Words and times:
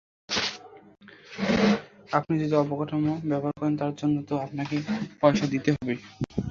আপনি 2.11 2.33
যদি 2.41 2.55
অবকাঠামো 2.55 3.13
ব্যবহার 3.29 3.55
করেন, 3.59 3.75
তার 3.81 3.93
জন্য 3.99 4.15
তো 4.29 4.33
আপনাকে 4.45 4.75
পয়সা 5.21 5.45
দিতে 5.53 5.69
হবে। 5.75 5.93